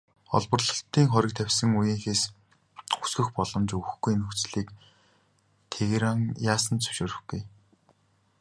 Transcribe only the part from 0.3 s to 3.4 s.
Олборлолтыг хориг тавьсан үеийнхээс өсгөх